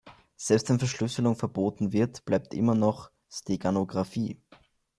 [0.35, 4.39] Selbst wenn Verschlüsselung verboten wird, bleibt immer noch Steganographie.